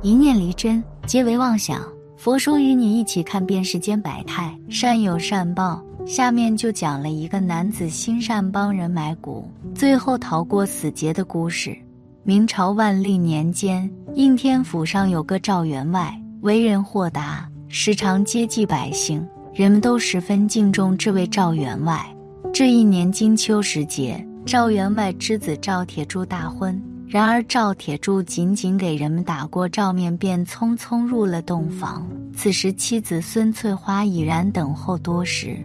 [0.00, 1.82] 一念离真，皆为妄想。
[2.16, 5.82] 佛说与你一起看遍世间百态，善有善报。
[6.06, 11.76] 下面就讲了一个男子心善帮人买谷，最后逃过死劫的故事。
[12.22, 22.06] 明朝万历年间，应天府上有个赵员外，为人豁达，时常接济百姓，人们都十分敬重这位赵员外。
[22.52, 26.80] 这一年金秋时节，赵员外之子赵铁柱大婚。
[27.08, 32.06] 然而赵铁柱仅仅给人们打过照面，便匆匆入了洞房。
[32.36, 35.56] 此时妻子孙翠花已然等候多时。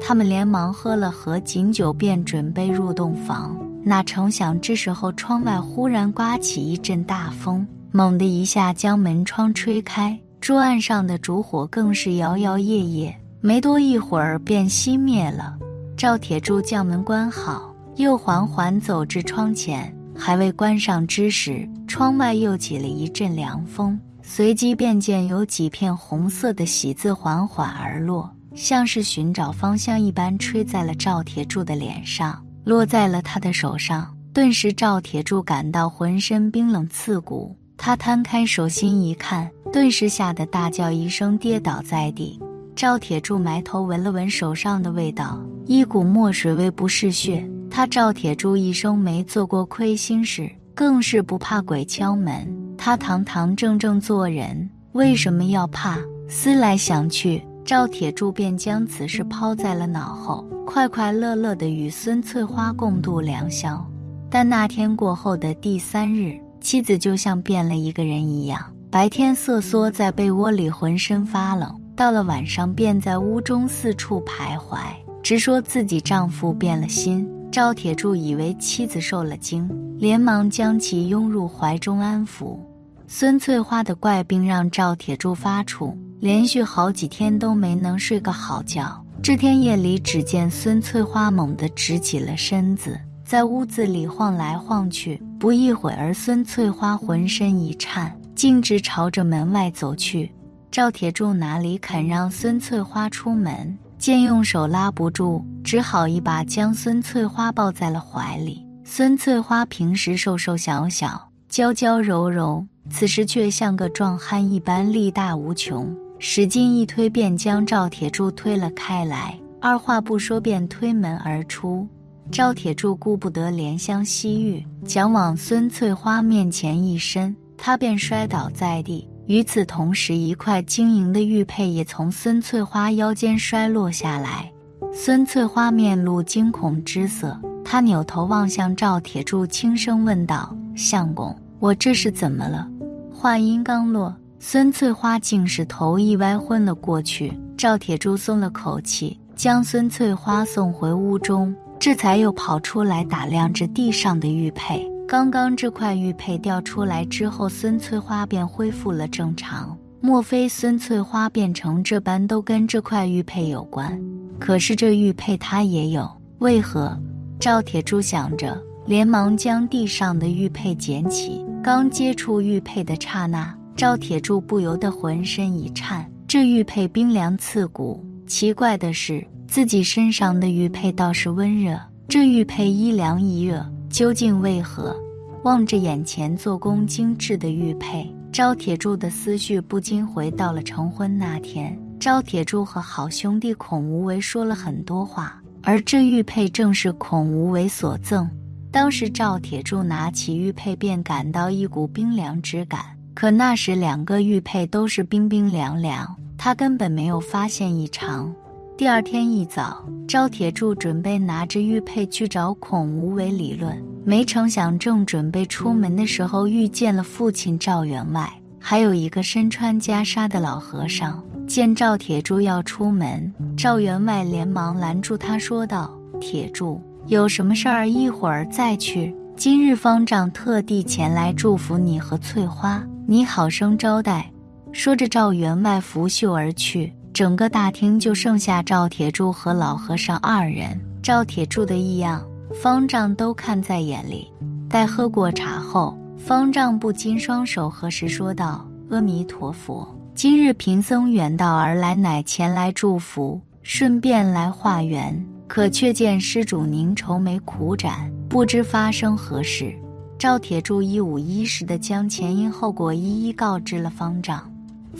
[0.00, 3.56] 他们连忙喝了盒锦酒，便准备入洞房。
[3.84, 15.56] 哪成想，这时候窗外忽然刮起一阵大风，猛地一下将门窗吹开，桌案上的烛火更是摇摇曳曳，没多一会儿便熄灭了。
[15.96, 28.30] 赵铁柱将门关好，又缓缓走至窗前，还未关上之时，窗外又起了一阵凉风，随即便见有几片红色的喜字缓缓而落。
[28.54, 34.14] 像是寻找方向一般，吹在了赵铁柱的脸上，落在了他的手上。
[34.34, 37.56] 顿时，赵铁柱感到浑身冰冷刺骨。
[37.78, 42.38] 他摊开手心一看，顿时吓得大叫一声，跌倒在地。
[42.76, 47.46] 赵铁柱埋头闻了闻手上的味道，一股墨水味不是血。
[47.74, 52.46] 他赵铁柱一生没做过亏心事，更是不怕鬼敲门。
[52.76, 55.96] 他堂堂正正做人，为什么要怕？
[56.28, 57.42] 思来想去。
[57.64, 63.82] 赵铁柱便将此事抛在了脑后，快快乐乐地与孙翠花共度良宵。
[64.28, 74.76] 但那天过后的第三日，妻子就像变了一个人一样，白天瑟缩在被窝里，浑身发冷；到了晚上，便在屋中四处徘徊，
[75.22, 77.26] 直说自己丈夫变了心。
[77.52, 82.58] 赵铁柱以为妻子受了惊，连忙将其拥入怀中安抚。
[83.06, 85.94] 孙翠花的怪病让赵铁柱发怵。
[86.18, 89.04] 连续好几天都没能睡个好觉。
[89.22, 95.20] 这天夜里，只见孙翠花猛地直起了身子，在屋子里晃来晃去。
[95.38, 100.32] 不一会儿，孙翠花浑身一颤，径直朝着门外走去。
[100.70, 103.76] 赵铁柱哪里肯让孙翠花出门？
[104.02, 108.66] 见用手拉不住，只好一把将孙翠花抱在了怀里。
[108.82, 115.96] 孙翠花平时瘦瘦小小、娇娇柔柔，此时却像个壮汉一般，力大无穷。
[116.18, 121.86] 使劲一推，便将赵铁柱推了开来，二话不说便推门而出。
[122.28, 129.08] 赵铁柱顾不得怜香惜玉，想往孙翠花面前一伸，他便摔倒在地。
[129.26, 134.50] 与此同时，一块晶莹的玉佩也从孙翠花腰间摔落下来。
[134.92, 142.68] 孙翠花面露惊恐之色，她扭头望向赵铁柱，轻声问道：“相公，我这是怎么了？”
[143.10, 144.14] 话音刚落。
[144.44, 154.84] 孙翠花竟是头一歪昏了过去，赵铁柱松了口气，将孙翠花送回屋中，这才又跑出来打量着地上的玉佩。
[155.12, 159.76] 刚刚这块玉佩掉出来之后，孙翠花便恢复了正常。
[160.00, 164.00] 莫非孙翠花变成这般都跟这块玉佩有关？
[164.38, 166.98] 可是这玉佩他也有，为何？
[167.38, 173.54] 赵铁柱想着，连忙将地上的玉佩捡起，刚接触玉佩的刹那。
[173.76, 178.02] 赵铁柱不由得浑身一颤，这玉佩冰凉刺骨。
[178.26, 183.62] 奇怪的是，自己身上的玉佩倒是温热，这玉佩一凉一热，
[183.92, 184.96] 究竟为何？
[185.44, 191.78] 望着眼前做工精致的玉佩，赵铁柱的思绪不禁回到了成婚那天。
[192.00, 198.26] 赵铁柱和好兄弟孔无为说了很多话，而这玉佩正是孔无为所赠。
[198.70, 202.80] 当时赵铁柱拿起玉佩，便感到一股冰凉之感。
[203.12, 208.34] 可那时两个玉佩都是冰冰凉凉，他根本没有发现异常。
[208.82, 218.28] 第二天一早，赵铁柱准备拿着玉佩去找孔无为理论，没成想正准备出门的时候，遇见了父亲赵员外，
[218.58, 221.22] 还有一个身穿袈裟的老和尚。
[221.46, 229.14] 见赵铁柱要出门，赵员外连忙拦住他，说道：“铁柱，有什么事儿一会儿再去。
[229.36, 234.28] 今日方丈特地前来祝福你和翠花。”你好生招待，
[234.72, 236.92] 说着，赵员外拂袖而去。
[237.12, 240.80] 整个大厅就剩下赵铁柱和老和尚二人。
[241.02, 242.24] 赵铁柱的异样，
[242.62, 244.32] 方丈都看在眼里。
[244.68, 255.26] 待喝过茶后，方丈不禁双手合十，说道：“阿弥陀佛，今日贫僧远道而来，乃前来祝福，顺便来化缘。
[255.46, 259.74] 可却见施主您愁眉苦展，不知发生何事。”
[260.18, 264.50] 赵铁柱一五一十的将前因后果一一告知了方丈。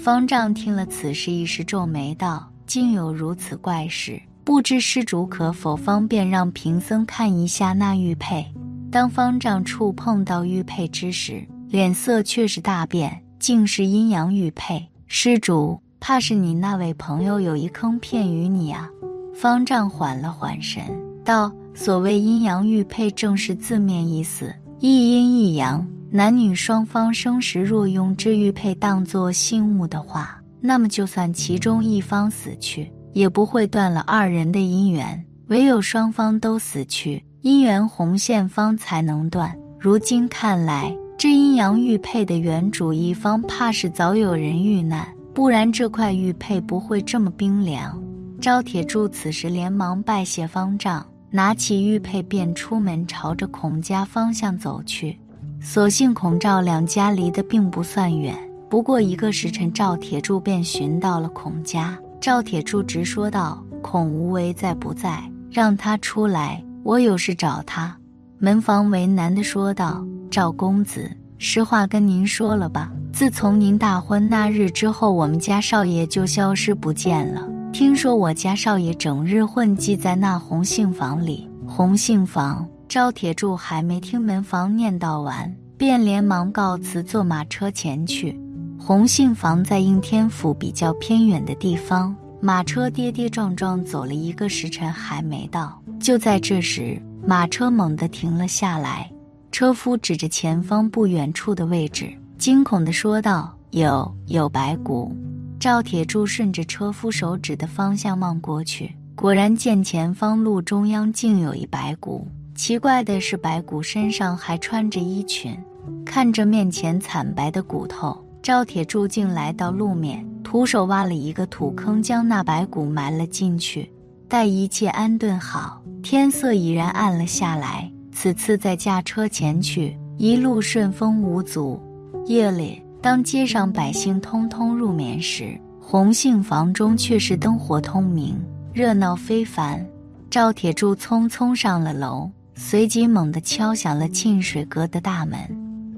[0.03, 8.45] 方丈听了此事，一时皱眉道：“竟有如此怪事，不知施主可否方便让贫僧看一下那玉佩？”
[8.91, 14.85] 当方丈触碰到玉佩之时，脸色却是大变，竟是阴阳玉佩。
[15.07, 18.91] 施主，怕是你那位朋友有一坑骗于你啊！
[19.33, 20.83] 方丈缓了缓神，
[21.25, 35.25] 道：“所谓阴阳玉佩，正是字面意思，一阴一阳。”男女双方生时若用这玉佩当作信物的话，那么就算其中一方死去，也不会断了二人的姻缘。
[35.47, 39.57] 唯有双方都死去，姻缘红线方才能断。
[39.81, 47.99] 如今看来，这阴阳玉佩的原主一方怕是早有人遇难，不然这块玉佩不会这么冰凉。
[48.39, 55.19] 招铁柱此时连忙拜谢方丈，拿起玉佩便出门，朝着孔家方向走去。
[55.65, 58.37] 所幸孔赵两家离得并不算远，
[58.69, 61.97] 不过一个时辰，赵铁柱便寻到了孔家。
[62.21, 65.23] 赵铁柱直说道：“孔无为在不在？
[65.51, 67.97] 让他出来，我有事找他。”
[68.39, 77.49] 门房为难地说道：“赵公子，实话跟您说了吧，自从您大婚那日之后，我们家少爷就消失不见了。
[77.73, 88.39] 听说我家少爷整日混迹在那红杏房里，红杏房。”赵铁柱还没听门房念叨完，便连忙告辞，坐马车前去。
[88.79, 95.83] 红杏房在应天府比较偏远的地方，马车跌跌撞撞走了一个时辰还没到。
[95.99, 99.11] 就在这时，马车猛地停了下来，
[99.51, 105.17] 车夫指着前方不远处的位置，惊恐地说道：“有有白骨！”
[105.59, 112.29] 赵铁柱顺着车夫手指的方向望过去，果然见前方路中央竟有一白骨。
[112.55, 115.57] 奇怪的是，白骨身上还穿着衣裙。
[116.05, 123.91] 看着面前惨白的骨头，赵铁柱竟来到路面，徒手挖了一个土坑，将那白骨埋了进去。
[124.29, 127.91] 待一切安顿好，天色已然暗了下来。
[128.13, 131.81] 此次再驾车前去，一路顺风无阻。
[132.27, 138.39] 夜里，当街上百姓通通入眠时，红杏房中却是灯火通明，
[138.73, 139.85] 热闹非凡。
[140.31, 142.31] 赵铁柱匆匆上了楼。
[142.55, 145.39] 随即猛地敲响了沁水阁的大门，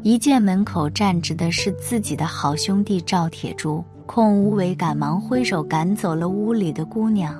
[0.03, 7.35] 一见门口站着的是自己的好兄弟赵铁柱，孔无为赶忙挥手赶走了屋里的姑娘，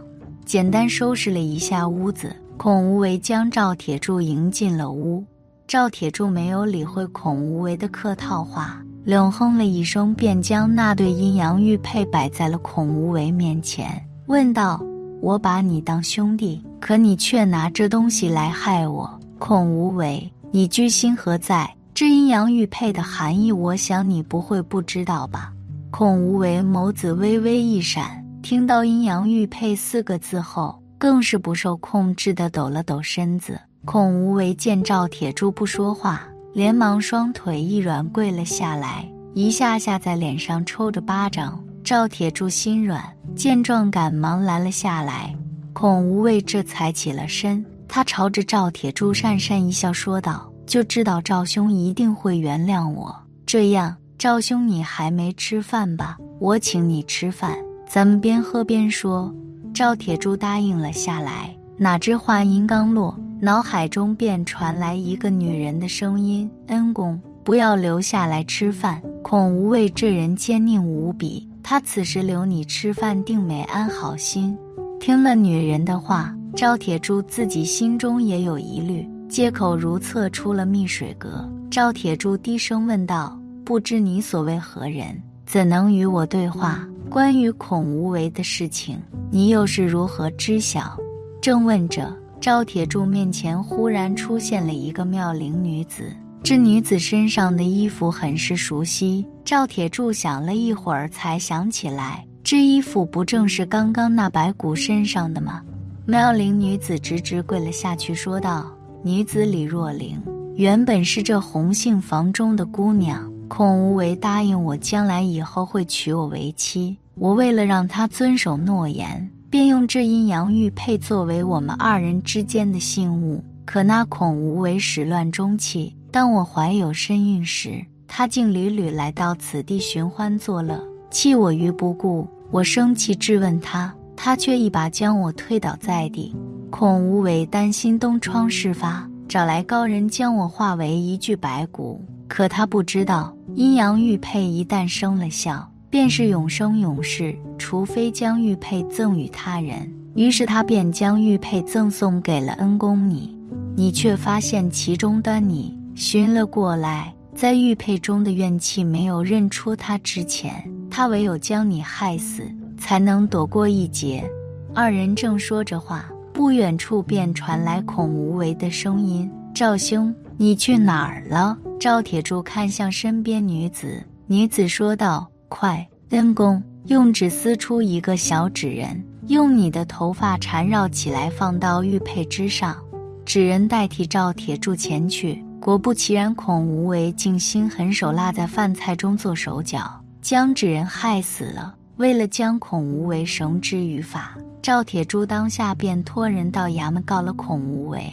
[0.45, 5.25] 简单收拾了一下屋子，孔无为将赵铁柱迎进了屋。
[5.67, 14.81] 赵铁柱没有理会孔无为的客套话，冷哼了一声，便将那对阴阳玉佩摆在了孔无为面前，问道。
[15.21, 19.09] 我把你当兄弟，可你却拿这东西来害我，
[19.39, 21.75] 孔无为，你居心何在？
[21.95, 25.51] 这阴阳玉佩的含义，我想你不会不知道吧？
[25.91, 33.59] 孔无为眸子微微一闪，听到“阴阳玉佩”四个字后，更是不受控制的抖了抖身子。
[33.87, 36.21] 孔无为见赵铁柱不说话，
[36.53, 41.59] 连忙双腿一软，跪了下来，一下下在脸上抽着巴掌。
[41.83, 43.03] 赵铁柱心软。
[43.35, 45.35] 见状，赶忙拦了下来。
[45.75, 53.15] 孔无畏这才起了身，他朝着赵铁柱讪讪一笑，说道：“就知道赵兄一定会原谅我。
[53.45, 56.17] 这样，赵兄你还没吃饭吧？
[56.39, 57.59] 我请你吃饭，
[57.89, 59.35] 咱们边喝边说。”
[59.75, 61.55] 赵铁柱答应了下来。
[61.77, 69.03] 哪知话音刚落，脑海中便传来一个女人的声音：“恩公，不要留下来吃饭。
[69.25, 74.57] 孔无畏这人奸佞无比。”他此时留你吃饭，定没安好心。
[75.05, 81.47] 听了女人的话，赵铁柱自己心中也有疑虑，借口如厕出了密水阁。
[81.71, 85.23] 赵铁柱低声问道：“不知你所谓何人？
[85.45, 86.89] 怎能与我对话？
[87.11, 88.99] 关于孔无为的事情，
[89.31, 90.97] 你又是如何知晓？”
[91.39, 96.11] 正问着，赵铁柱面前忽然出现了一个妙龄女子。
[96.43, 105.61] 这女子身上的衣服很是熟悉，赵铁柱想了一会儿，才想起来，这衣服不正是刚刚那白骨身上的吗？
[106.07, 108.71] 妙龄女子直直跪了下去，说道
[109.03, 110.23] ：“女子李若灵，
[110.55, 116.97] 原本是这红杏房中的姑娘，孔无为答应我，将来以后会娶我为妻。
[117.17, 123.43] 我为了让她遵守诺言，便用这阴阳玉佩作为我们二人之间的信物。
[123.65, 130.81] 可那孔无为始乱终弃。”当我怀有身孕时，他竟屡屡来到此地寻欢作乐，
[131.11, 132.25] 弃我于不顾。
[132.55, 136.33] 我生气质问他，他却一把将我推倒在地。
[136.71, 142.01] 孔无为担心东窗事发，找来高人将我化为一具白骨。
[142.29, 149.93] 可他不知道，阴阳玉佩一旦生了效，便是永生永世，除非将玉佩赠与他人。
[150.15, 153.37] 于是他便将玉佩赠送给了恩公你，
[153.75, 160.65] 你却发现其中端倪，寻了过来，在玉佩中的怨气没有认出他之前，
[160.97, 162.45] 他唯有将你害死，
[162.79, 164.25] 才能躲过一劫。
[164.73, 182.77] 二人正说着话，不远处便传来孔无为的声音：“赵兄，你去哪儿了？”赵铁柱看向身边女子，女子说道：“快，恩公，用纸撕出一个小纸人。”用你的头发缠绕起来，放到玉佩之上。
[183.25, 189.91] 纸人代替赵铁柱前去，果不其然，孔无为竟心狠手辣，在饭菜中做手脚，
[190.25, 191.75] 将纸人害死了。
[191.99, 198.11] 为了将孔无为绳之于法，赵铁柱当下便托人到衙门告了孔无为。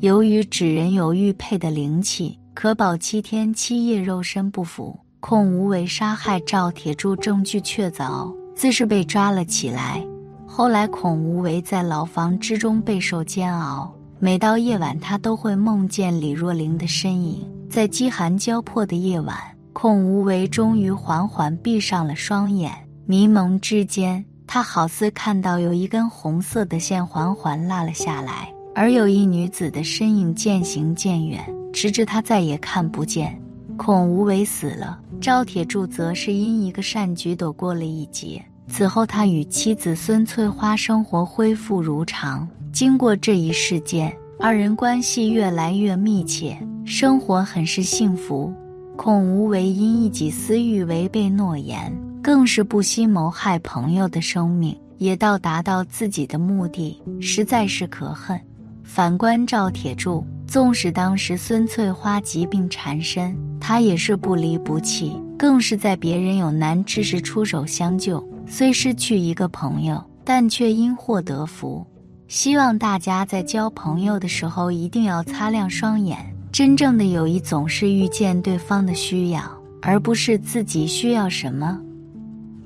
[0.00, 5.00] 由于纸人有玉佩的灵气，可保七天七夜肉身不腐。
[5.20, 10.06] 孔无为杀害赵铁柱证据确凿，自是被抓了起来。
[10.46, 13.90] 后来，孔无为在牢房之中备受煎熬。
[14.18, 17.50] 每到夜晚，他都会梦见李若灵的身影。
[17.70, 19.36] 在饥寒交迫的夜晚，
[19.74, 22.72] 孔无为终于缓缓闭上了双眼。
[23.06, 33.38] 迷蒙之间，他好似看到有一根红色的线缓缓落了下来，而有一女子的身影渐行渐远，直至他再也看不见。
[33.76, 38.40] 孔无为死了，赵铁柱则是因一个善举躲过了一劫。
[38.68, 42.48] 此后，他与妻子孙翠花生活恢复如常。
[42.72, 48.54] 经过这一事件，二人关系越来越密切，生活很是幸福。
[48.96, 58.40] 孔无为因一己私欲违背诺言，更是不惜谋害朋友的生命，也到达到自己的目的，实在是可恨。
[58.82, 68.24] 反观赵铁柱，纵使当时孙翠花疾病缠身，他也是不离不弃，更是在别人有难之时出手相救。
[68.46, 71.84] 虽失去一个朋友，但却因祸得福。
[72.28, 76.33] 希望大家在交朋友的时候一定要擦亮双眼。
[76.54, 79.42] 真正的友谊总是遇见对方的需要，
[79.82, 81.80] 而不是自己需要什么。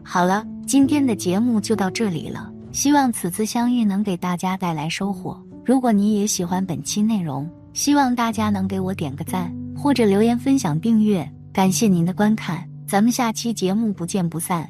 [0.02, 2.52] 好了，今天的节目就到这里了。
[2.70, 5.42] 希望此次相遇能给大家带来收获。
[5.64, 11.26] 如果你也喜欢本期内容，希望大家能给我点个赞，或者留言分享、订阅。
[11.50, 14.68] 感谢您的观看，咱们下期节目不见不散。